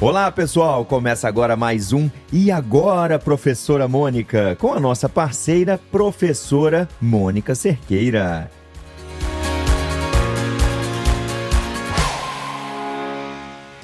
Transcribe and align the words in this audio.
Olá, 0.00 0.30
pessoal! 0.30 0.84
Começa 0.84 1.26
agora 1.26 1.56
mais 1.56 1.92
um 1.92 2.08
E 2.32 2.52
Agora, 2.52 3.18
Professora 3.18 3.88
Mônica, 3.88 4.54
com 4.54 4.72
a 4.72 4.78
nossa 4.78 5.08
parceira, 5.08 5.76
professora 5.90 6.88
Mônica 7.00 7.52
Cerqueira. 7.56 8.48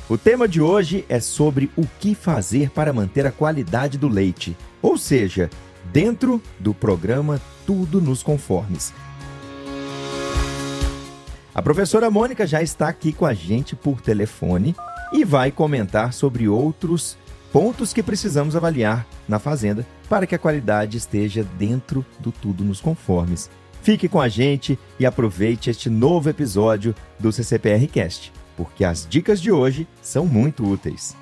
O 0.08 0.16
tema 0.16 0.46
de 0.46 0.60
hoje 0.60 1.04
é 1.08 1.18
sobre 1.18 1.68
o 1.76 1.84
que 1.98 2.14
fazer 2.14 2.70
para 2.70 2.92
manter 2.92 3.26
a 3.26 3.32
qualidade 3.32 3.98
do 3.98 4.06
leite, 4.06 4.56
ou 4.80 4.96
seja, 4.96 5.50
dentro 5.92 6.40
do 6.60 6.72
programa 6.72 7.40
Tudo 7.66 8.00
nos 8.00 8.22
Conformes. 8.22 8.94
A 11.52 11.60
professora 11.60 12.08
Mônica 12.08 12.46
já 12.46 12.62
está 12.62 12.86
aqui 12.86 13.12
com 13.12 13.26
a 13.26 13.34
gente 13.34 13.74
por 13.74 14.00
telefone 14.00 14.76
e 15.14 15.24
vai 15.24 15.52
comentar 15.52 16.12
sobre 16.12 16.48
outros 16.48 17.16
pontos 17.52 17.92
que 17.92 18.02
precisamos 18.02 18.56
avaliar 18.56 19.06
na 19.28 19.38
fazenda 19.38 19.86
para 20.08 20.26
que 20.26 20.34
a 20.34 20.38
qualidade 20.38 20.96
esteja 20.96 21.46
dentro 21.56 22.04
do 22.18 22.32
tudo 22.32 22.64
nos 22.64 22.80
conformes. 22.80 23.48
Fique 23.80 24.08
com 24.08 24.20
a 24.20 24.28
gente 24.28 24.76
e 24.98 25.06
aproveite 25.06 25.70
este 25.70 25.88
novo 25.88 26.28
episódio 26.28 26.96
do 27.16 27.30
CCPR 27.30 27.86
Cast, 27.86 28.32
porque 28.56 28.84
as 28.84 29.06
dicas 29.08 29.40
de 29.40 29.52
hoje 29.52 29.86
são 30.02 30.26
muito 30.26 30.68
úteis. 30.68 31.16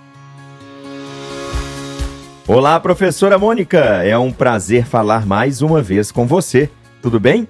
Olá, 2.48 2.80
professora 2.80 3.38
Mônica, 3.38 3.78
é 3.78 4.16
um 4.16 4.32
prazer 4.32 4.86
falar 4.86 5.26
mais 5.26 5.60
uma 5.60 5.82
vez 5.82 6.10
com 6.10 6.26
você. 6.26 6.70
Tudo 7.02 7.20
bem? 7.20 7.46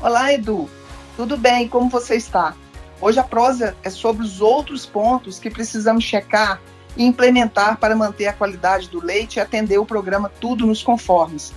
Olá, 0.00 0.32
Edu. 0.32 0.70
Tudo 1.16 1.36
bem? 1.36 1.66
Como 1.68 1.90
você 1.90 2.14
está? 2.14 2.54
Hoje 3.00 3.18
a 3.18 3.24
prosa 3.24 3.74
é 3.82 3.88
sobre 3.88 4.22
os 4.22 4.40
outros 4.40 4.84
pontos 4.84 5.38
que 5.38 5.48
precisamos 5.48 6.04
checar 6.04 6.60
e 6.96 7.04
implementar 7.04 7.78
para 7.78 7.96
manter 7.96 8.26
a 8.26 8.32
qualidade 8.32 8.90
do 8.90 9.02
leite 9.02 9.36
e 9.36 9.40
atender 9.40 9.78
o 9.78 9.86
programa 9.86 10.30
Tudo 10.40 10.66
nos 10.66 10.82
Conformes. 10.82 11.52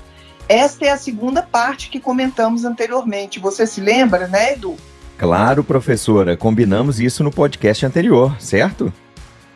Esta 0.48 0.86
é 0.86 0.90
a 0.90 0.98
segunda 0.98 1.42
parte 1.42 1.90
que 1.90 2.00
comentamos 2.00 2.64
anteriormente. 2.64 3.40
Você 3.40 3.68
se 3.68 3.82
lembra, 3.82 4.28
né, 4.28 4.54
Edu? 4.54 4.78
Claro, 5.18 5.64
professora. 5.64 6.38
Combinamos 6.38 7.00
isso 7.00 7.24
no 7.24 7.32
podcast 7.32 7.86
anterior, 7.86 8.36
certo? 8.40 8.92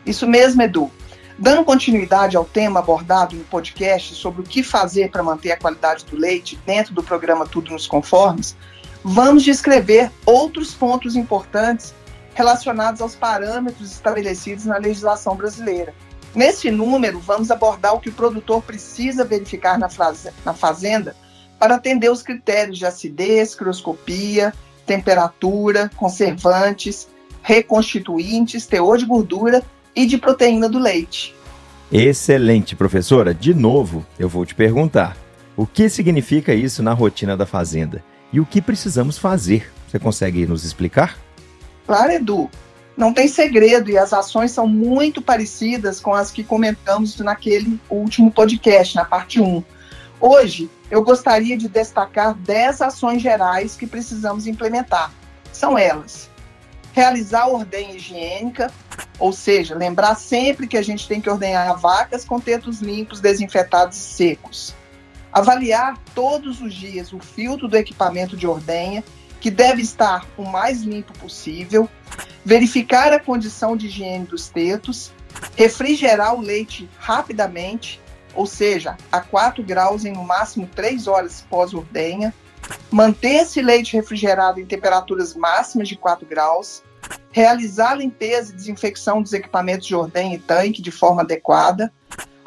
Isso 0.06 0.28
mesmo, 0.28 0.62
Edu. 0.62 0.92
Dando 1.40 1.64
continuidade 1.64 2.36
ao 2.36 2.44
tema 2.44 2.80
abordado 2.80 3.36
no 3.36 3.44
podcast 3.44 4.16
sobre 4.16 4.42
o 4.42 4.44
que 4.44 4.64
fazer 4.64 5.12
para 5.12 5.22
manter 5.22 5.52
a 5.52 5.58
qualidade 5.58 6.04
do 6.06 6.18
leite 6.18 6.60
dentro 6.66 6.94
do 6.94 7.04
programa 7.04 7.46
Tudo 7.46 7.72
nos 7.72 7.86
Conformes, 7.86 8.56
vamos 9.10 9.44
descrever 9.44 10.12
outros 10.26 10.74
pontos 10.74 11.16
importantes 11.16 11.96
relacionados 12.36 13.00
aos 13.00 13.16
parâmetros 13.16 13.90
estabelecidos 13.90 14.66
na 14.66 14.78
legislação 14.78 15.34
brasileira. 15.34 15.94
Nesse 16.36 16.70
número, 16.70 17.18
vamos 17.18 17.50
abordar 17.50 17.96
o 17.96 18.02
que 18.02 18.10
o 18.10 18.14
produtor 18.14 18.62
precisa 18.62 19.24
verificar 19.24 19.80
na, 19.80 19.88
na 20.44 20.54
fazenda 20.54 21.16
para 21.58 21.76
atender 21.76 22.12
os 22.12 22.22
critérios 22.22 22.78
de 22.78 22.86
acidez, 22.86 23.56
crioscopia, 23.56 24.54
temperatura, 24.86 25.90
conservantes, 25.96 27.08
reconstituintes, 27.42 28.68
teor 28.68 28.98
de 28.98 29.06
gordura 29.06 29.64
e 29.96 30.06
de 30.06 30.18
proteína 30.18 30.68
do 30.68 30.80
leite. 30.80 31.34
Excelente, 31.90 32.76
professora. 32.76 33.34
De 33.34 33.54
novo, 33.54 34.06
eu 34.20 34.28
vou 34.28 34.46
te 34.46 34.54
perguntar: 34.54 35.16
o 35.56 35.66
que 35.66 35.88
significa 35.88 36.54
isso 36.54 36.84
na 36.84 36.92
rotina 36.92 37.38
da 37.38 37.46
fazenda? 37.46 38.04
E 38.32 38.40
o 38.40 38.46
que 38.46 38.62
precisamos 38.62 39.18
fazer. 39.18 39.72
Você 39.88 40.00
consegue 40.00 40.46
nos 40.46 40.64
explicar? 40.64 41.18
Claro, 41.86 42.12
Edu. 42.12 42.50
Não 42.96 43.14
tem 43.14 43.28
segredo 43.28 43.92
e 43.92 43.98
as 43.98 44.12
ações 44.12 44.52
são 44.52 44.68
muito 44.68 45.22
parecidas 45.22 46.00
com 46.00 46.14
as 46.14 46.32
que 46.32 46.44
comentamos 46.44 47.18
naquele 47.20 47.80
último 47.90 48.32
podcast, 48.32 48.96
na 48.96 49.06
parte 49.06 49.40
1. 49.40 49.64
Hoje, 50.20 50.68
eu 50.90 51.04
gostaria 51.04 51.56
de 51.56 51.68
destacar 51.68 52.34
10 52.34 52.82
ações 52.82 53.22
gerais 53.22 53.76
que 53.76 53.86
precisamos 53.86 54.48
implementar. 54.48 55.14
São 55.54 55.78
elas: 55.78 56.28
realizar 56.92 57.44
a 57.44 57.50
ordenha 57.50 57.96
higiênica, 57.96 58.74
ou 59.20 59.32
seja, 59.32 59.76
lembrar 59.76 60.16
sempre 60.16 60.66
que 60.66 60.76
a 60.76 60.82
gente 60.82 61.08
tem 61.08 61.22
que 61.22 61.30
ordenhar 61.30 61.78
vacas 61.78 62.26
com 62.26 62.40
tetos 62.40 62.82
limpos, 62.82 63.22
desinfetados 63.22 63.96
e 63.96 64.02
secos 64.02 64.77
Avaliar 65.38 66.00
todos 66.16 66.62
os 66.62 66.74
dias 66.74 67.14
o 67.14 67.20
filtro 67.20 67.68
do 67.68 67.78
equipamento 67.78 68.36
de 68.36 68.48
ordenha, 68.48 69.04
que 69.40 69.52
deve 69.52 69.84
estar 69.84 70.26
o 70.36 70.44
mais 70.44 70.82
limpo 70.82 71.14
possível, 71.20 71.88
verificar 72.44 73.14
a 73.14 73.20
condição 73.20 73.78
de 73.78 73.86
higiene 73.86 74.26
dos 74.26 74.50
tetos, 74.50 75.14
refrigerar 75.56 76.34
o 76.34 76.42
leite 76.42 76.90
rapidamente, 76.98 78.02
ou 78.34 78.48
seja, 78.48 78.98
a 79.12 79.22
4 79.22 79.64
graus 79.64 80.06
em 80.06 80.12
no 80.12 80.24
máximo 80.24 80.68
3 80.76 81.06
horas 81.06 81.46
pós-ordenha, 81.48 82.34
manter 82.90 83.44
esse 83.44 83.62
leite 83.62 83.96
refrigerado 83.96 84.60
em 84.60 84.66
temperaturas 84.66 85.36
máximas 85.36 85.88
de 85.88 85.96
4 85.96 86.26
graus, 86.26 86.82
realizar 87.32 87.94
limpeza 87.94 88.52
e 88.52 88.56
desinfecção 88.56 89.22
dos 89.22 89.34
equipamentos 89.34 89.86
de 89.86 89.94
ordenha 89.94 90.36
e 90.36 90.40
tanque 90.40 90.82
de 90.82 90.90
forma 90.90 91.22
adequada, 91.22 91.94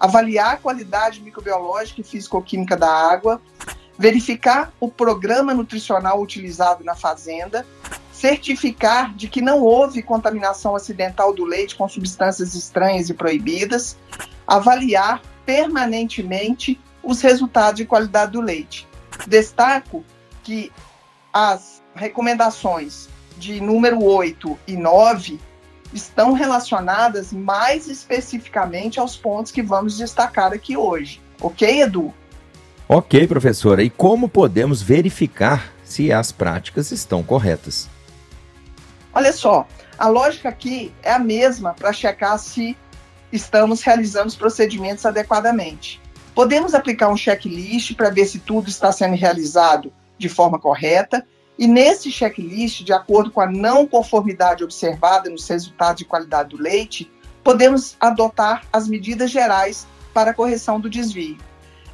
avaliar 0.00 0.54
a 0.54 0.56
qualidade 0.56 1.20
microbiológica 1.20 2.00
e 2.00 2.04
físico-química 2.04 2.74
da 2.74 2.90
água, 2.90 3.40
verificar 3.98 4.72
o 4.80 4.90
programa 4.90 5.52
nutricional 5.52 6.22
utilizado 6.22 6.82
na 6.82 6.96
fazenda, 6.96 7.66
certificar 8.10 9.14
de 9.14 9.28
que 9.28 9.42
não 9.42 9.60
houve 9.60 10.02
contaminação 10.02 10.74
acidental 10.74 11.34
do 11.34 11.44
leite 11.44 11.76
com 11.76 11.86
substâncias 11.86 12.54
estranhas 12.54 13.10
e 13.10 13.14
proibidas, 13.14 13.98
avaliar 14.46 15.20
permanentemente 15.44 16.80
os 17.02 17.20
resultados 17.20 17.76
de 17.76 17.84
qualidade 17.84 18.32
do 18.32 18.40
leite. 18.40 18.88
Destaco 19.26 20.02
que 20.42 20.72
as 21.30 21.82
recomendações 21.94 23.08
de 23.36 23.60
número 23.60 24.02
8 24.02 24.58
e 24.66 24.76
9 24.76 25.38
estão 25.92 26.32
relacionadas 26.32 27.32
mais 27.32 27.88
especificamente 27.88 29.00
aos 29.00 29.16
pontos 29.16 29.52
que 29.52 29.62
vamos 29.62 29.96
destacar 29.96 30.52
aqui 30.52 30.76
hoje. 30.76 31.20
Ok, 31.40 31.82
Edu? 31.82 32.14
Ok, 32.88 33.26
professora. 33.26 33.82
E 33.82 33.90
como 33.90 34.28
podemos 34.28 34.82
verificar 34.82 35.72
se 35.84 36.12
as 36.12 36.32
práticas 36.32 36.90
estão 36.90 37.22
corretas? 37.22 37.88
Olha 39.12 39.32
só, 39.32 39.66
a 39.98 40.08
lógica 40.08 40.48
aqui 40.48 40.92
é 41.02 41.12
a 41.12 41.18
mesma 41.18 41.74
para 41.74 41.92
checar 41.92 42.38
se 42.38 42.76
estamos 43.32 43.82
realizando 43.82 44.28
os 44.28 44.36
procedimentos 44.36 45.04
adequadamente. 45.04 46.00
Podemos 46.34 46.74
aplicar 46.74 47.08
um 47.08 47.16
checklist 47.16 47.94
para 47.94 48.10
ver 48.10 48.26
se 48.26 48.38
tudo 48.38 48.68
está 48.68 48.92
sendo 48.92 49.16
realizado 49.16 49.92
de 50.16 50.28
forma 50.28 50.58
correta 50.58 51.26
e 51.60 51.66
nesse 51.66 52.10
checklist, 52.10 52.82
de 52.82 52.92
acordo 52.94 53.30
com 53.30 53.42
a 53.42 53.46
não 53.46 53.86
conformidade 53.86 54.64
observada 54.64 55.28
nos 55.28 55.46
resultados 55.46 55.98
de 55.98 56.06
qualidade 56.06 56.56
do 56.56 56.62
leite, 56.62 57.12
podemos 57.44 57.98
adotar 58.00 58.64
as 58.72 58.88
medidas 58.88 59.30
gerais 59.30 59.86
para 60.14 60.30
a 60.30 60.34
correção 60.34 60.80
do 60.80 60.88
desvio. 60.88 61.36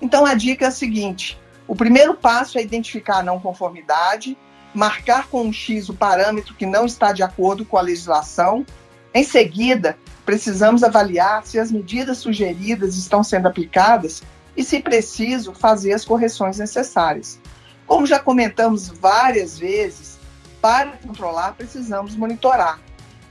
Então 0.01 0.25
a 0.25 0.35
dica 0.35 0.67
é 0.67 0.69
a 0.69 0.71
seguinte: 0.71 1.37
o 1.67 1.75
primeiro 1.75 2.15
passo 2.15 2.59
é 2.59 2.63
identificar 2.63 3.19
a 3.19 3.23
não 3.25 3.41
conformidade, 3.41 4.39
marcar 4.73 5.27
com 5.27 5.43
um 5.43 5.53
X 5.53 5.89
o 5.89 5.95
parâmetro 5.95 6.55
que 6.55 6.65
não 6.65 6.87
está 6.87 7.13
de 7.13 7.25
acordo 7.25 7.65
com 7.65 7.77
a 7.77 7.83
legislação. 7.83 8.65
Em 9.13 9.25
seguida, 9.25 9.99
precisamos 10.25 10.85
avaliar 10.85 11.45
se 11.45 11.59
as 11.59 11.73
medidas 11.73 12.19
sugeridas 12.19 12.97
estão 12.97 13.25
sendo 13.25 13.49
aplicadas 13.49 14.23
e, 14.57 14.63
se 14.63 14.79
preciso, 14.79 15.53
fazer 15.53 15.93
as 15.93 16.05
correções 16.05 16.59
necessárias. 16.59 17.41
Como 17.87 18.07
já 18.07 18.19
comentamos 18.19 18.89
várias 18.89 19.59
vezes, 19.59 20.19
para 20.61 20.97
controlar 20.97 21.55
precisamos 21.55 22.17
monitorar. 22.17 22.81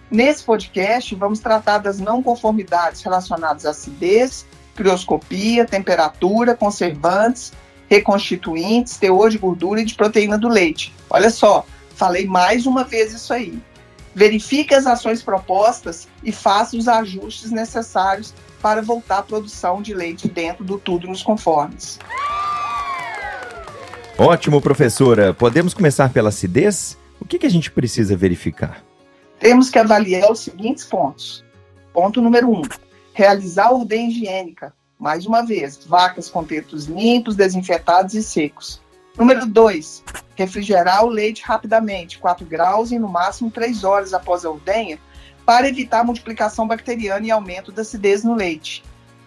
Nesse 0.10 0.44
podcast, 0.44 1.14
vamos 1.16 1.40
tratar 1.40 1.80
das 1.80 2.00
não 2.00 2.24
conformidades 2.24 3.02
relacionadas 3.02 3.66
à 3.66 3.72
acidez, 3.72 4.46
crioscopia, 4.76 5.66
temperatura, 5.66 6.56
conservantes, 6.56 7.52
reconstituintes, 7.90 8.98
teor 8.98 9.30
de 9.30 9.38
gordura 9.38 9.82
e 9.82 9.86
de 9.86 9.96
proteína 9.96 10.38
do 10.38 10.48
leite. 10.48 10.94
Olha 11.10 11.30
só, 11.30 11.66
falei 11.96 12.26
mais 12.26 12.66
uma 12.66 12.84
vez 12.84 13.14
isso 13.14 13.34
aí. 13.34 13.60
Verifique 14.14 14.74
as 14.74 14.86
ações 14.86 15.22
propostas 15.22 16.08
e 16.24 16.32
faça 16.32 16.78
os 16.78 16.88
ajustes 16.88 17.52
necessários 17.52 18.34
para 18.62 18.82
voltar 18.82 19.18
à 19.18 19.24
produção 19.24 19.82
de 19.82 19.94
leite 19.94 20.30
dentro 20.30 20.64
do 20.64 20.78
tudo 20.78 21.08
nos 21.08 21.22
conformes. 21.22 22.00
Ótimo, 24.18 24.62
professora. 24.62 25.34
Podemos 25.34 25.74
começar 25.74 26.10
pela 26.10 26.30
acidez? 26.30 26.98
O 27.20 27.26
que, 27.26 27.38
que 27.38 27.46
a 27.46 27.50
gente 27.50 27.70
precisa 27.70 28.16
verificar? 28.16 28.82
Temos 29.40 29.70
que 29.70 29.78
avaliar 29.78 30.32
os 30.32 30.40
seguintes 30.40 30.86
pontos. 30.86 31.44
Ponto 31.92 32.22
número 32.22 32.50
um: 32.50 32.62
realizar 33.14 33.66
a 33.66 33.72
ordem 33.72 34.10
higiênica. 34.10 34.74
Mais 34.98 35.26
uma 35.26 35.46
vez, 35.46 35.78
vacas 35.86 36.30
com 36.30 36.46
tetos 36.46 36.86
limpos, 36.86 37.36
desinfetados 37.36 38.14
e 38.14 38.24
secos. 38.24 38.82
Número 39.18 39.46
2, 39.46 40.04
refrigerar 40.36 41.04
o 41.04 41.10
leite 41.10 41.44
rapidamente, 41.44 42.18
4 42.18 42.46
graus 42.46 42.92
e 42.92 43.00
no 43.00 43.10
máximo 43.10 43.52
3 43.52 43.84
horas 43.84 44.14
após 44.14 44.46
a 44.46 44.50
ordenha, 44.50 44.98
para 45.46 45.68
evitar 45.68 46.06
multiplicação 46.06 46.66
bacteriana 46.66 47.26
e 47.28 47.32
aumento 47.32 47.70
da 47.70 47.82
acidez 47.82 48.24
no 48.24 48.34
leite. 48.34 48.82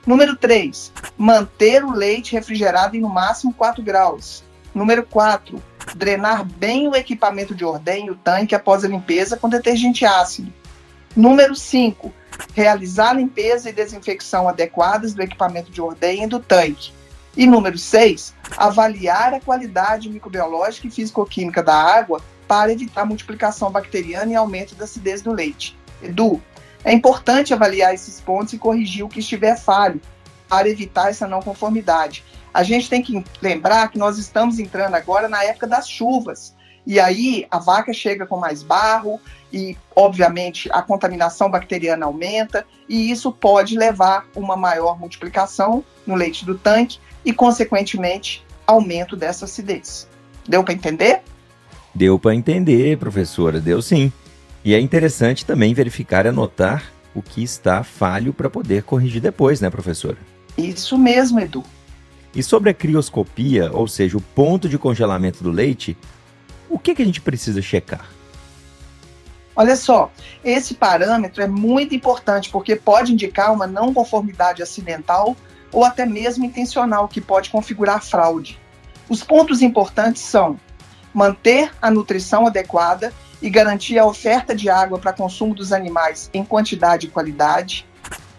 Número 0.07 0.35
3, 0.35 0.93
manter 1.19 1.85
o 1.85 1.93
leite 1.93 2.33
refrigerado 2.33 2.97
em 2.97 3.01
no 3.01 3.09
máximo 3.11 3.53
4 3.53 3.83
graus. 3.83 4.48
Número 4.79 5.05
4, 5.05 5.61
drenar 5.97 6.45
bem 6.45 6.87
o 6.87 6.95
equipamento 6.95 7.53
de 7.53 7.65
ordem 7.65 8.07
e 8.07 8.11
o 8.13 8.15
tanque 8.15 8.55
após 8.55 8.85
a 8.85 8.89
limpeza 8.89 9.37
com 9.37 9.49
detergente 9.49 10.07
ácido. 10.07 10.53
Número 11.17 11.57
5, 11.57 12.13
realizar 12.55 13.15
limpeza 13.15 13.69
e 13.69 13.73
desinfecção 13.73 14.49
adequadas 14.49 15.15
do 15.15 15.21
equipamento 15.21 15.69
de 15.73 15.81
ordem 15.81 16.23
e 16.23 16.27
do 16.29 16.39
tanque. 16.39 16.93
E 17.37 17.45
número 17.45 17.77
6, 17.77 18.33
avaliar 18.57 19.35
a 19.35 19.41
qualidade 19.41 20.09
microbiológica 20.09 20.87
e 20.87 20.91
físico-química 20.93 21.61
da 21.61 21.75
água 21.75 22.23
para 22.47 22.73
evitar 22.73 23.05
multiplicação 23.05 23.73
bacteriana 23.73 24.31
e 24.31 24.37
aumento 24.37 24.77
da 24.77 24.85
acidez 24.85 25.23
do 25.23 25.33
leite. 25.33 25.77
Edu, 26.01 26.41
é 26.85 26.93
importante 26.93 27.53
avaliar 27.53 27.93
esses 27.93 28.21
pontos 28.21 28.53
e 28.53 28.59
corrigir 28.59 29.05
o 29.05 29.09
que 29.09 29.19
estiver 29.19 29.59
falho 29.59 30.01
para 30.49 30.69
evitar 30.69 31.11
essa 31.11 31.27
não 31.27 31.41
conformidade. 31.41 32.25
A 32.53 32.63
gente 32.63 32.89
tem 32.89 33.03
que 33.03 33.23
lembrar 33.43 33.91
que 33.91 33.99
nós 33.99 34.19
estamos 34.19 34.59
entrando 34.59 34.95
agora 34.95 35.29
na 35.29 35.45
época 35.45 35.67
das 35.67 35.89
chuvas. 35.89 36.57
E 36.87 36.99
aí 36.99 37.47
a 37.51 37.59
vaca 37.59 37.93
chega 37.93 38.27
com 38.27 38.39
mais 38.39 38.63
barro 38.63 39.21
e, 39.53 39.77
obviamente, 39.95 40.71
a 40.73 40.81
contaminação 40.81 41.51
bacteriana 41.51 42.07
aumenta 42.07 42.65
e 42.89 43.11
isso 43.11 43.31
pode 43.31 43.77
levar 43.77 44.27
uma 44.35 44.57
maior 44.57 44.99
multiplicação 44.99 45.85
no 46.07 46.15
leite 46.15 46.47
do 46.47 46.57
tanque 46.57 46.99
e, 47.25 47.33
consequentemente, 47.33 48.43
aumento 48.67 49.17
dessa 49.17 49.45
acidez. 49.45 50.09
Deu 50.49 50.65
para 50.65 50.73
entender? 50.73 51.21
Deu 51.95 52.19
para 52.19 52.35
entender, 52.35 52.97
professora, 52.97 53.61
deu 53.61 53.83
sim. 53.83 54.11
E 54.65 54.75
é 54.75 54.81
interessante 54.81 55.45
também 55.45 55.75
verificar 55.75 56.25
e 56.25 56.31
anotar 56.31 56.91
o 57.15 57.23
que 57.23 57.43
está 57.43 57.83
falho 57.83 58.33
para 58.33 58.49
poder 58.49 58.83
corrigir 58.83 59.21
depois, 59.21 59.61
né, 59.61 59.69
professora? 59.69 60.17
Isso 60.59 60.99
mesmo, 60.99 61.39
Edu. 61.39 61.65
E 62.35 62.43
sobre 62.43 62.71
a 62.71 62.75
crioscopia, 62.75 63.71
ou 63.73 63.87
seja, 63.87 64.19
o 64.19 64.21
ponto 64.21 64.69
de 64.69 64.77
congelamento 64.77 65.43
do 65.43 65.51
leite, 65.51 65.97
o 66.69 66.79
que, 66.79 66.95
que 66.95 67.03
a 67.03 67.05
gente 67.05 67.21
precisa 67.21 67.63
checar? 67.63 68.05
Olha 69.57 69.75
só, 69.75 70.13
esse 70.45 70.75
parâmetro 70.75 71.43
é 71.43 71.49
muito 71.49 71.95
importante 71.95 72.51
porque 72.51 72.77
pode 72.77 73.13
indicar 73.13 73.53
uma 73.53 73.67
não 73.67 73.95
conformidade 73.95 74.63
acidental 74.63 75.37
ou 75.73 75.85
até 75.85 76.07
mesmo 76.07 76.45
intencional 76.45 77.09
que 77.09 77.21
pode 77.21 77.51
configurar 77.51 78.05
fraude. 78.05 78.59
Os 79.09 79.25
pontos 79.25 79.63
importantes 79.63 80.23
são 80.23 80.61
manter 81.15 81.73
a 81.81 81.91
nutrição 81.91 82.47
adequada 82.47 83.13
e 83.41 83.49
garantir 83.49 83.99
a 83.99 84.07
oferta 84.07 84.55
de 84.55 84.69
água 84.69 84.99
para 84.99 85.13
consumo 85.13 85.55
dos 85.55 85.73
animais 85.73 86.31
em 86.33 86.45
quantidade 86.45 87.07
e 87.07 87.11
qualidade, 87.11 87.87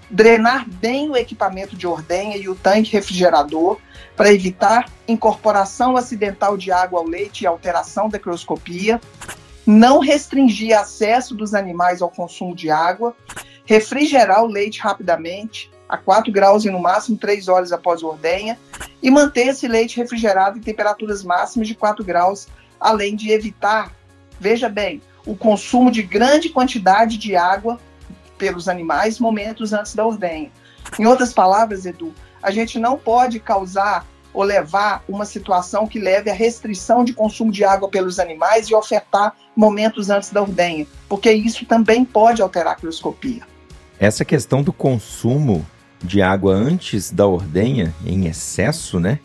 drenar 0.09 0.67
bem 0.67 1.09
o 1.09 1.15
equipamento 1.15 1.75
de 1.75 1.85
ordenha 1.85 2.35
e 2.35 2.49
o 2.49 2.55
tanque 2.55 2.91
refrigerador 2.91 3.77
para 4.15 4.33
evitar 4.33 4.89
incorporação 5.07 5.95
acidental 5.95 6.57
de 6.57 6.71
água 6.71 6.99
ao 6.99 7.05
leite 7.05 7.43
e 7.43 7.47
alteração 7.47 8.09
da 8.09 8.19
crioscopia, 8.19 8.99
não 9.65 9.99
restringir 9.99 10.77
acesso 10.77 11.35
dos 11.35 11.53
animais 11.53 12.01
ao 12.01 12.09
consumo 12.09 12.55
de 12.55 12.71
água, 12.71 13.15
refrigerar 13.65 14.43
o 14.43 14.47
leite 14.47 14.79
rapidamente, 14.79 15.71
a 15.87 15.97
4 15.97 16.31
graus 16.31 16.65
e 16.65 16.69
no 16.69 16.79
máximo 16.79 17.17
3 17.17 17.47
horas 17.47 17.71
após 17.71 18.03
a 18.03 18.07
ordenha, 18.07 18.59
e 19.01 19.09
manter 19.09 19.47
esse 19.47 19.67
leite 19.67 19.97
refrigerado 19.97 20.57
em 20.57 20.61
temperaturas 20.61 21.23
máximas 21.23 21.67
de 21.67 21.75
4 21.75 22.03
graus, 22.03 22.47
além 22.79 23.15
de 23.15 23.31
evitar, 23.31 23.93
veja 24.39 24.67
bem, 24.67 25.01
o 25.25 25.35
consumo 25.35 25.91
de 25.91 26.01
grande 26.01 26.49
quantidade 26.49 27.17
de 27.17 27.35
água 27.35 27.79
pelos 28.39 28.67
animais 28.67 29.19
momentos 29.19 29.73
antes 29.73 29.93
da 29.93 30.03
ordenha. 30.03 30.49
Em 30.97 31.05
outras 31.05 31.31
palavras, 31.31 31.85
Edu, 31.85 32.11
a 32.41 32.49
gente 32.49 32.79
não 32.79 32.97
pode 32.97 33.39
causar 33.39 34.07
ou 34.33 34.43
levar 34.43 35.03
uma 35.07 35.25
situação 35.25 35.85
que 35.85 35.99
leve 35.99 36.29
à 36.29 36.33
restrição 36.33 37.03
de 37.03 37.13
consumo 37.13 37.51
de 37.51 37.63
água 37.63 37.89
pelos 37.89 38.19
animais 38.19 38.67
e 38.67 38.73
ofertar 38.73 39.35
momentos 39.55 40.09
antes 40.09 40.31
da 40.31 40.41
ordenha, 40.41 40.87
porque 41.07 41.31
isso 41.31 41.65
também 41.65 42.05
pode 42.05 42.41
alterar 42.41 42.73
a 42.73 42.75
crioscopia. 42.75 43.43
Essa 43.99 44.23
questão 44.23 44.63
do 44.63 44.71
consumo 44.71 45.65
de 46.01 46.21
água 46.21 46.53
antes 46.53 47.11
da 47.11 47.27
ordenha, 47.27 47.93
em 48.05 48.27
excesso, 48.27 48.99
né? 48.99 49.19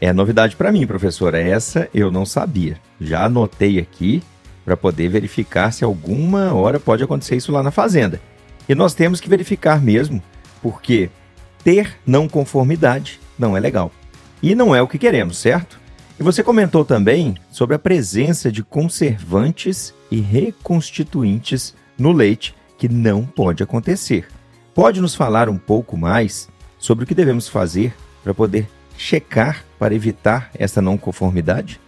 É 0.00 0.12
novidade 0.12 0.56
para 0.56 0.72
mim, 0.72 0.86
professora. 0.86 1.40
Essa 1.40 1.88
eu 1.94 2.10
não 2.10 2.26
sabia. 2.26 2.78
Já 3.00 3.24
anotei 3.24 3.78
aqui 3.78 4.22
para 4.64 4.76
poder 4.76 5.08
verificar 5.08 5.72
se 5.72 5.84
alguma 5.84 6.52
hora 6.52 6.78
pode 6.78 7.02
acontecer 7.02 7.36
isso 7.36 7.52
lá 7.52 7.62
na 7.62 7.70
fazenda. 7.70 8.20
E 8.68 8.74
nós 8.74 8.94
temos 8.94 9.20
que 9.20 9.28
verificar 9.28 9.80
mesmo, 9.80 10.22
porque 10.62 11.10
ter 11.64 11.96
não 12.06 12.28
conformidade 12.28 13.20
não 13.38 13.56
é 13.56 13.60
legal. 13.60 13.90
E 14.42 14.54
não 14.54 14.74
é 14.74 14.82
o 14.82 14.88
que 14.88 14.98
queremos, 14.98 15.38
certo? 15.38 15.80
E 16.18 16.22
você 16.22 16.42
comentou 16.42 16.84
também 16.84 17.36
sobre 17.50 17.74
a 17.74 17.78
presença 17.78 18.50
de 18.50 18.62
conservantes 18.62 19.94
e 20.10 20.20
reconstituintes 20.20 21.74
no 21.98 22.12
leite, 22.12 22.54
que 22.78 22.88
não 22.88 23.24
pode 23.24 23.62
acontecer. 23.62 24.28
Pode 24.74 25.00
nos 25.00 25.14
falar 25.14 25.48
um 25.48 25.58
pouco 25.58 25.96
mais 25.96 26.48
sobre 26.78 27.04
o 27.04 27.06
que 27.06 27.14
devemos 27.14 27.48
fazer 27.48 27.94
para 28.22 28.34
poder 28.34 28.68
checar 28.96 29.64
para 29.78 29.94
evitar 29.94 30.50
essa 30.54 30.80
não 30.80 30.96
conformidade? 30.96 31.80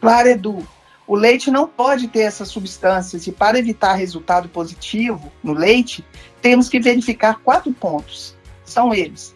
Claro, 0.00 0.28
Edu. 0.28 0.66
O 1.06 1.14
leite 1.14 1.50
não 1.50 1.68
pode 1.68 2.08
ter 2.08 2.20
essas 2.20 2.48
substâncias 2.48 3.26
e 3.26 3.32
para 3.32 3.58
evitar 3.58 3.94
resultado 3.94 4.48
positivo 4.48 5.32
no 5.42 5.52
leite, 5.52 6.04
temos 6.42 6.68
que 6.68 6.80
verificar 6.80 7.40
quatro 7.44 7.72
pontos. 7.72 8.34
São 8.64 8.92
eles: 8.92 9.32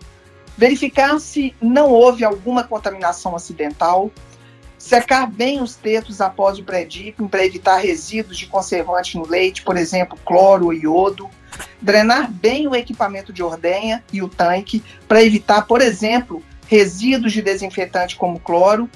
verificar 0.56 1.20
se 1.20 1.55
não 1.61 1.90
houve 1.90 2.25
alguma 2.25 2.64
contaminação 2.64 3.37
acidental, 3.37 4.11
secar 4.76 5.31
bem 5.31 5.62
os 5.62 5.76
tetos 5.76 6.20
após 6.20 6.58
o 6.58 6.64
pré-dipping 6.64 7.28
para 7.28 7.46
evitar 7.46 7.76
resíduos 7.76 8.37
de 8.37 8.46
conservante 8.46 9.16
no 9.16 9.28
leite, 9.28 9.62
por 9.62 9.76
exemplo, 9.76 10.19
cloro 10.25 10.66
ou 10.66 10.75
iodo, 10.75 11.31
drenar 11.81 12.28
bem 12.28 12.66
o 12.66 12.75
equipamento 12.75 13.32
de 13.32 13.44
ordenha 13.44 14.02
e 14.12 14.20
o 14.23 14.28
tanque 14.28 14.82
para 15.06 15.23
evitar, 15.23 15.66
por 15.66 15.81
exemplo, 15.81 16.43
resíduos 16.66 17.32
de 17.32 17.43
desinfetante 17.43 18.16
como 18.16 18.40
cloro 18.40 18.90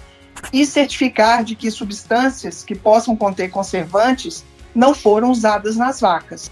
e 0.53 0.65
certificar 0.67 1.45
de 1.45 1.55
que 1.55 1.71
substâncias 1.71 2.63
que 2.63 2.75
possam 2.75 3.17
conter 3.17 3.51
conservantes 3.51 4.45
não 4.75 4.95
foram 4.95 5.31
usadas 5.31 5.77
nas 5.77 6.01
vacas. 6.01 6.51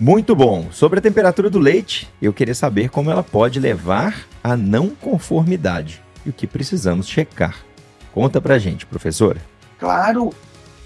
Muito 0.00 0.36
bom. 0.36 0.70
Sobre 0.70 1.00
a 1.00 1.02
temperatura 1.02 1.50
do 1.50 1.58
leite, 1.58 2.08
eu 2.22 2.32
queria 2.32 2.54
saber 2.54 2.88
como 2.88 3.10
ela 3.10 3.22
pode 3.22 3.58
levar 3.58 4.26
à 4.44 4.56
não 4.56 4.90
conformidade 4.90 6.02
e 6.24 6.30
o 6.30 6.32
que 6.32 6.46
precisamos 6.46 7.08
checar. 7.08 7.56
Conta 8.12 8.40
pra 8.40 8.58
gente, 8.58 8.86
professora. 8.86 9.40
Claro. 9.78 10.32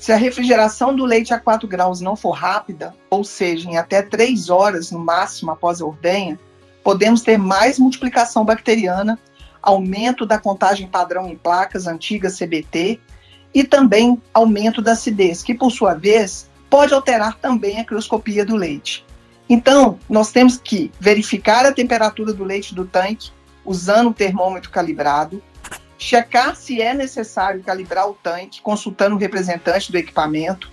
Se 0.00 0.12
a 0.12 0.16
refrigeração 0.16 0.96
do 0.96 1.04
leite 1.04 1.32
a 1.32 1.38
4 1.38 1.68
graus 1.68 2.00
não 2.00 2.16
for 2.16 2.32
rápida, 2.32 2.94
ou 3.08 3.22
seja, 3.22 3.68
em 3.68 3.76
até 3.76 4.02
3 4.02 4.50
horas 4.50 4.90
no 4.90 4.98
máximo 4.98 5.50
após 5.50 5.80
a 5.80 5.86
ordenha, 5.86 6.38
podemos 6.82 7.22
ter 7.22 7.38
mais 7.38 7.78
multiplicação 7.78 8.44
bacteriana 8.44 9.18
aumento 9.62 10.26
da 10.26 10.38
contagem 10.38 10.88
padrão 10.88 11.28
em 11.28 11.36
placas 11.36 11.86
antigas 11.86 12.38
CBT 12.38 13.00
e 13.54 13.62
também 13.64 14.20
aumento 14.32 14.82
da 14.82 14.92
acidez, 14.92 15.42
que 15.42 15.54
por 15.54 15.70
sua 15.70 15.94
vez 15.94 16.50
pode 16.68 16.92
alterar 16.94 17.38
também 17.38 17.78
a 17.80 17.84
crioscopia 17.84 18.44
do 18.44 18.56
leite. 18.56 19.04
Então, 19.48 19.98
nós 20.08 20.32
temos 20.32 20.56
que 20.56 20.90
verificar 20.98 21.66
a 21.66 21.72
temperatura 21.72 22.32
do 22.32 22.44
leite 22.44 22.74
do 22.74 22.86
tanque 22.86 23.30
usando 23.64 24.10
o 24.10 24.14
termômetro 24.14 24.70
calibrado, 24.70 25.42
checar 25.98 26.56
se 26.56 26.80
é 26.80 26.94
necessário 26.94 27.62
calibrar 27.62 28.08
o 28.08 28.14
tanque 28.14 28.62
consultando 28.62 29.14
o 29.14 29.18
representante 29.18 29.92
do 29.92 29.98
equipamento. 29.98 30.70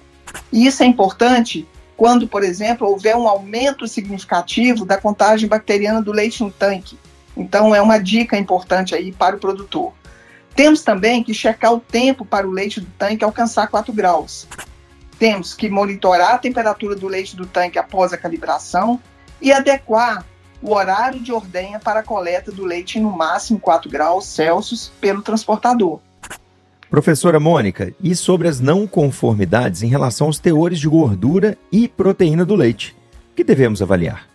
E 0.51 0.65
isso 0.65 0.81
é 0.81 0.86
importante 0.86 1.67
quando, 1.98 2.27
por 2.27 2.43
exemplo, 2.43 2.88
houver 2.88 3.15
um 3.15 3.27
aumento 3.27 3.86
significativo 3.86 4.86
da 4.86 4.98
contagem 4.98 5.50
bacteriana 5.50 6.01
do 6.01 6.13
leite 6.13 6.41
no 6.41 6.50
tanque, 6.50 6.98
então, 7.39 7.74
é 7.74 7.81
uma 7.81 7.98
dica 7.98 8.38
importante 8.38 8.93
aí 8.93 9.13
para 9.13 9.38
o 9.38 9.39
produtor. 9.39 9.93
Temos 10.53 10.84
também 10.84 11.24
que 11.24 11.34
checar 11.34 11.74
o 11.74 11.79
tempo 11.79 12.25
para 12.25 12.46
o 12.46 12.51
leite 12.51 12.81
do 12.81 12.88
tanque 12.98 13.24
alcançar 13.24 13.67
4 13.67 13.93
graus. 13.93 14.46
Temos 15.17 15.53
que 15.53 15.69
monitorar 15.69 16.36
a 16.36 16.38
temperatura 16.38 16.96
do 16.96 17.08
leite 17.08 17.38
do 17.38 17.46
tanque 17.46 17.79
após 17.79 18.12
a 18.12 18.17
calibração 18.17 19.00
e 19.41 19.53
adequar 19.53 20.25
o 20.62 20.74
horário 20.74 21.22
de 21.22 21.31
ordenha 21.31 21.79
para 21.79 22.01
a 22.01 22.03
coleta 22.03 22.51
do 22.51 22.65
leite 22.65 23.00
no 23.00 23.10
máximo 23.10 23.58
4 23.58 23.89
graus 23.89 24.25
Celsius 24.25 24.91
pelo 25.00 25.22
transportador. 25.22 26.01
Professora 26.89 27.39
Mônica, 27.39 27.93
e 28.03 28.13
sobre 28.15 28.48
as 28.48 28.60
não 28.60 28.86
conformidades 28.86 29.84
em 29.84 29.88
relação 29.88 30.27
aos 30.27 30.39
teores 30.39 30.79
de 30.79 30.89
gordura 30.89 31.58
e 31.72 31.88
proteína 31.88 32.43
do 32.43 32.55
leite? 32.55 32.98
O 33.31 33.36
que 33.36 33.43
devemos 33.43 33.81
avaliar? 33.81 34.28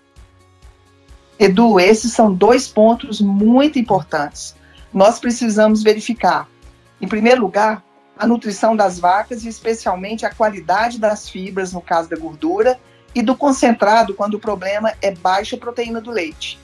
Edu, 1.38 1.80
esses 1.80 2.12
são 2.12 2.32
dois 2.32 2.68
pontos 2.68 3.20
muito 3.20 3.78
importantes. 3.78 4.54
Nós 4.92 5.18
precisamos 5.18 5.82
verificar, 5.82 6.48
em 7.00 7.08
primeiro 7.08 7.40
lugar, 7.40 7.82
a 8.16 8.26
nutrição 8.26 8.76
das 8.76 8.98
vacas 8.98 9.44
e 9.44 9.48
especialmente 9.48 10.24
a 10.24 10.32
qualidade 10.32 11.00
das 11.00 11.28
fibras, 11.28 11.72
no 11.72 11.80
caso 11.80 12.08
da 12.08 12.16
gordura, 12.16 12.78
e 13.14 13.22
do 13.22 13.36
concentrado 13.36 14.14
quando 14.14 14.34
o 14.34 14.40
problema 14.40 14.92
é 15.02 15.10
baixa 15.10 15.56
proteína 15.56 16.00
do 16.00 16.10
leite. 16.10 16.58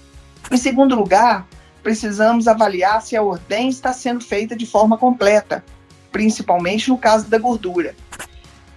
Em 0.50 0.56
segundo 0.56 0.94
lugar, 0.94 1.46
precisamos 1.82 2.46
avaliar 2.46 3.02
se 3.02 3.16
a 3.16 3.22
ordem 3.22 3.68
está 3.68 3.92
sendo 3.92 4.24
feita 4.24 4.54
de 4.54 4.66
forma 4.66 4.96
completa, 4.96 5.64
principalmente 6.12 6.88
no 6.88 6.98
caso 6.98 7.28
da 7.28 7.38
gordura. 7.38 7.94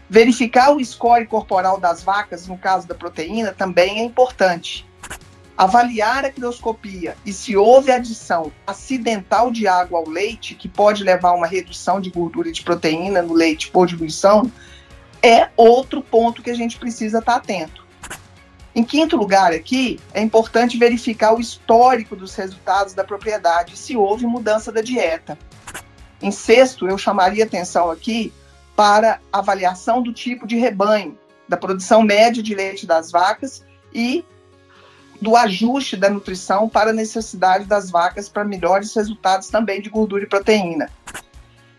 Verificar 0.09 0.71
o 0.71 0.83
score 0.83 1.25
corporal 1.25 1.79
das 1.79 2.03
vacas, 2.03 2.47
no 2.47 2.57
caso 2.57 2.88
da 2.88 2.93
proteína, 2.93 3.53
também 3.53 4.00
é 4.00 4.03
importante. 4.03 4.85
Avaliar 5.57 6.25
a 6.25 6.31
crioscopia 6.31 7.15
e 7.25 7.31
se 7.31 7.55
houve 7.55 7.91
adição 7.91 8.51
acidental 8.65 9.51
de 9.51 9.67
água 9.67 10.00
ao 10.00 10.10
leite, 10.10 10.55
que 10.55 10.67
pode 10.67 11.03
levar 11.03 11.29
a 11.29 11.36
uma 11.36 11.48
redução 11.48 12.01
de 12.01 12.10
gordura 12.10 12.50
e 12.50 12.51
de 12.51 12.63
proteína 12.63 13.22
no 13.22 13.33
leite 13.33 13.69
por 13.69 13.86
diluição, 13.86 14.51
é 15.22 15.50
outro 15.55 16.01
ponto 16.01 16.41
que 16.41 16.50
a 16.50 16.55
gente 16.55 16.77
precisa 16.77 17.19
estar 17.19 17.36
atento. 17.36 17.83
Em 18.75 18.83
quinto 18.83 19.15
lugar, 19.15 19.53
aqui, 19.53 20.00
é 20.12 20.22
importante 20.22 20.79
verificar 20.79 21.36
o 21.36 21.39
histórico 21.39 22.15
dos 22.15 22.33
resultados 22.33 22.95
da 22.95 23.03
propriedade, 23.03 23.77
se 23.77 23.95
houve 23.95 24.25
mudança 24.25 24.72
da 24.72 24.81
dieta. 24.81 25.38
Em 26.19 26.31
sexto, 26.31 26.88
eu 26.88 26.98
chamaria 26.98 27.43
atenção 27.43 27.91
aqui 27.91 28.33
para 28.75 29.19
avaliação 29.31 30.01
do 30.01 30.12
tipo 30.12 30.48
de 30.48 30.55
rebanho, 30.55 31.15
da 31.48 31.55
produção 31.55 32.01
média 32.01 32.41
de 32.41 32.55
leite 32.55 32.88
das 32.88 33.12
vacas 33.12 33.63
e 33.93 34.25
do 35.24 35.38
ajuste 35.38 35.96
da 35.96 36.10
nutrição 36.10 36.68
para 36.68 36.89
a 36.89 36.94
necessidade 36.94 37.63
das 37.63 37.89
vacas 37.89 38.27
para 38.27 38.44
melhores 38.44 38.94
resultados 38.94 39.48
também 39.48 39.82
de 39.82 39.89
gordura 39.89 40.25
e 40.25 40.27
proteína. 40.27 40.89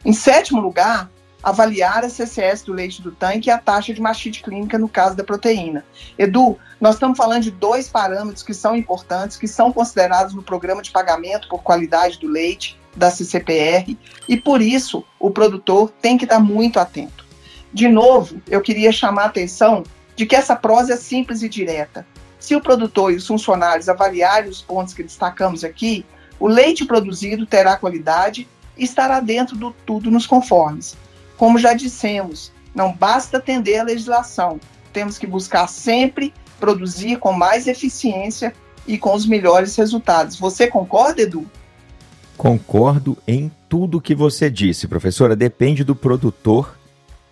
Em 0.03 0.15
sétimo 0.15 0.63
lugar, 0.63 1.11
avaliar 1.43 2.03
a 2.07 2.09
CCS 2.09 2.63
do 2.63 2.73
leite 2.73 3.03
do 3.03 3.13
tanque 3.13 3.51
e 3.51 3.53
a 3.53 3.59
taxa 3.59 3.93
de 3.93 4.01
mastite 4.01 4.43
clínica 4.43 4.79
no 4.79 4.89
caso 4.89 5.15
da 5.15 5.23
proteína. 5.23 5.85
Edu, 6.19 6.59
nós 6.81 6.95
estamos 6.95 7.19
falando 7.19 7.43
de 7.43 7.51
dois 7.51 7.87
parâmetros 7.87 8.43
que 8.43 8.55
são 8.55 8.75
importantes, 8.75 9.37
que 9.37 9.47
são 9.47 9.71
considerados 9.71 10.33
no 10.33 10.43
programa 10.43 10.81
de 10.81 10.91
pagamento 10.91 11.47
por 11.47 11.63
qualidade 11.63 12.19
do 12.19 12.27
leite 12.27 12.81
da 12.97 13.11
CCPR, 13.11 13.99
e 14.27 14.37
por 14.39 14.63
isso 14.63 15.05
o 15.21 15.31
produtor 15.31 15.93
tem 16.01 16.17
que 16.17 16.25
estar 16.25 16.41
muito 16.41 16.81
atento. 16.81 17.27
De 17.71 17.89
novo, 17.89 18.41
eu 18.49 18.63
queria 18.63 18.91
chamar 18.91 19.25
a 19.25 19.27
atenção 19.27 19.85
de 20.17 20.25
que 20.25 20.35
essa 20.35 20.57
prosa 20.57 20.95
é 20.95 20.97
simples 20.97 21.43
e 21.43 21.49
direta. 21.49 22.07
Se 22.45 22.55
o 22.55 22.61
produtor 22.61 23.11
e 23.11 23.17
os 23.17 23.27
funcionários 23.27 23.89
avaliarem 23.89 24.51
os 24.51 24.61
pontos 24.61 24.93
que 24.93 25.03
destacamos 25.03 25.65
aqui, 25.65 26.05
o 26.39 26.47
leite 26.47 26.85
produzido 26.85 27.47
terá 27.47 27.75
qualidade 27.75 28.47
e 28.77 28.85
estará 28.85 29.19
dentro 29.19 29.57
do 29.57 29.71
tudo 29.87 30.11
nos 30.11 30.27
conformes. 30.27 30.95
Como 31.39 31.59
já 31.59 31.73
dissemos, 31.73 32.53
não 32.75 32.93
basta 32.93 33.39
atender 33.39 33.79
a 33.79 33.85
legislação, 33.85 34.61
temos 34.93 35.17
que 35.17 35.27
buscar 35.27 35.67
sempre 35.69 36.35
produzir 36.61 37.19
com 37.19 37.33
mais 37.33 37.67
eficiência 37.67 38.53
e 38.87 38.99
com 38.99 39.15
os 39.15 39.25
melhores 39.25 39.75
resultados. 39.77 40.39
Você 40.39 40.67
concorda, 40.67 41.23
Edu? 41.23 41.51
Concordo 42.37 43.17
em 43.27 43.51
tudo 43.71 44.03
que 44.03 44.15
você 44.15 44.51
disse, 44.51 44.87
professora. 44.87 45.35
Depende 45.35 45.83
do 45.83 45.97
produtor 45.97 46.77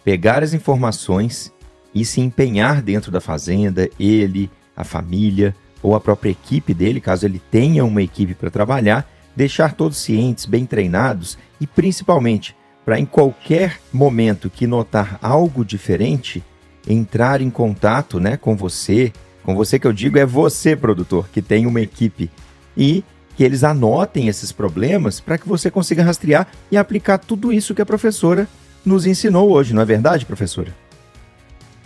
pegar 0.02 0.42
as 0.42 0.54
informações 0.54 1.52
e 1.94 2.02
se 2.02 2.22
empenhar 2.22 2.80
dentro 2.80 3.12
da 3.12 3.20
fazenda, 3.20 3.90
ele, 4.00 4.50
a 4.76 4.84
família 4.84 5.54
ou 5.82 5.94
a 5.94 6.00
própria 6.00 6.30
equipe 6.30 6.72
dele, 6.72 7.00
caso 7.00 7.26
ele 7.26 7.40
tenha 7.50 7.84
uma 7.84 8.02
equipe 8.02 8.34
para 8.34 8.50
trabalhar, 8.50 9.08
deixar 9.34 9.74
todos 9.74 9.98
cientes, 9.98 10.46
bem 10.46 10.64
treinados 10.64 11.36
e 11.60 11.66
principalmente 11.66 12.56
para 12.84 12.98
em 12.98 13.06
qualquer 13.06 13.80
momento 13.92 14.50
que 14.50 14.66
notar 14.66 15.18
algo 15.22 15.64
diferente, 15.64 16.42
entrar 16.86 17.40
em 17.40 17.50
contato, 17.50 18.18
né, 18.18 18.36
com 18.36 18.56
você, 18.56 19.12
com 19.44 19.54
você 19.54 19.78
que 19.78 19.86
eu 19.86 19.92
digo 19.92 20.18
é 20.18 20.26
você, 20.26 20.76
produtor, 20.76 21.28
que 21.32 21.40
tem 21.40 21.66
uma 21.66 21.80
equipe 21.80 22.30
e 22.76 23.04
que 23.36 23.44
eles 23.44 23.64
anotem 23.64 24.28
esses 24.28 24.52
problemas 24.52 25.20
para 25.20 25.38
que 25.38 25.48
você 25.48 25.70
consiga 25.70 26.02
rastrear 26.02 26.46
e 26.70 26.76
aplicar 26.76 27.18
tudo 27.18 27.52
isso 27.52 27.74
que 27.74 27.82
a 27.82 27.86
professora 27.86 28.48
nos 28.84 29.06
ensinou 29.06 29.50
hoje, 29.50 29.74
não 29.74 29.82
é 29.82 29.84
verdade, 29.84 30.26
professora? 30.26 30.81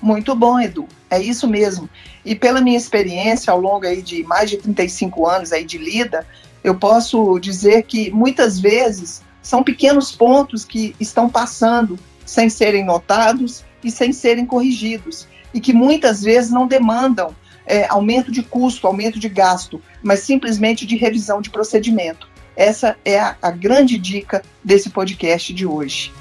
Muito 0.07 0.37
bom, 0.37 0.61
Edu. 0.61 0.87
É 1.11 1.21
isso 1.21 1.49
mesmo. 1.49 1.91
E 2.25 2.37
pela 2.37 2.61
minha 2.61 2.79
experiência 2.79 3.53
ao 3.53 3.61
longo 3.61 3.85
aí 3.85 4.01
de 4.01 4.23
mais 4.23 4.49
de 4.49 4.57
35 4.57 5.27
anos 5.27 5.51
aí 5.51 5.65
de 5.65 5.79
lida, 5.79 6.25
eu 6.63 6.77
posso 6.77 7.41
dizer 7.41 7.83
que 7.83 8.09
muitas 8.13 8.61
vezes 8.61 9.21
são 9.43 9.65
pequenos 9.65 10.13
pontos 10.13 10.65
que 10.65 10.95
estão 11.01 11.29
passando 11.29 11.99
sem 12.25 12.49
serem 12.49 12.85
notados 12.85 13.65
e 13.83 13.91
sem 13.91 14.13
serem 14.13 14.47
corrigidos, 14.47 15.27
e 15.53 15.61
que 15.61 15.73
muitas 15.73 16.23
vezes 16.23 16.53
não 16.53 16.69
demandam 16.69 17.35
é, 17.67 17.89
aumento 17.89 18.31
de 18.31 18.45
custo, 18.45 18.87
aumento 18.87 19.19
de 19.19 19.29
gasto, 19.29 19.83
mas 20.05 20.21
simplesmente 20.21 20.87
de 20.87 20.97
revisão 20.97 21.41
de 21.41 21.51
procedimento. 21.51 22.29
Essa 22.55 22.97
é 23.05 23.19
a, 23.19 23.37
a 23.43 23.51
grande 23.51 23.99
dica 23.99 24.41
desse 24.63 24.89
podcast 24.89 25.53
de 25.53 25.67
hoje. 25.67 26.13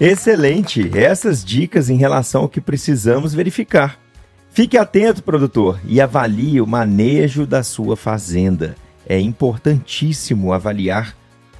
Excelente! 0.00 0.90
Essas 0.96 1.44
dicas 1.44 1.88
em 1.88 1.96
relação 1.96 2.42
ao 2.42 2.48
que 2.48 2.60
precisamos 2.60 3.34
verificar. 3.34 3.98
Fique 4.50 4.78
atento, 4.78 5.22
produtor, 5.22 5.80
e 5.84 6.00
avalie 6.00 6.60
o 6.60 6.66
manejo 6.66 7.46
da 7.46 7.62
sua 7.62 7.96
fazenda 7.96 8.76
é 9.06 9.18
importantíssimo 9.20 10.52
avaliar 10.52 11.14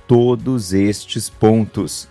todos 0.06 0.72
estes 0.72 1.28
pontos. 1.28 2.08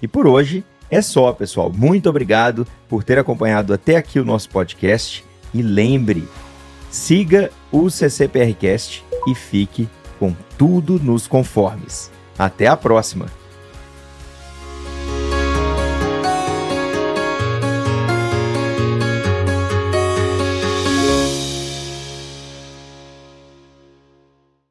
E 0.00 0.08
por 0.08 0.26
hoje 0.26 0.64
é 0.90 1.00
só, 1.00 1.32
pessoal. 1.32 1.72
Muito 1.72 2.08
obrigado 2.08 2.66
por 2.88 3.04
ter 3.04 3.18
acompanhado 3.18 3.72
até 3.72 3.96
aqui 3.96 4.18
o 4.18 4.24
nosso 4.24 4.48
podcast. 4.50 5.24
E 5.54 5.62
lembre, 5.62 6.26
siga 6.90 7.50
o 7.70 7.88
CCPRcast 7.88 9.04
e 9.26 9.34
fique 9.34 9.88
com 10.18 10.34
tudo 10.58 10.98
nos 10.98 11.26
conformes. 11.26 12.10
Até 12.38 12.66
a 12.66 12.76
próxima! 12.76 13.41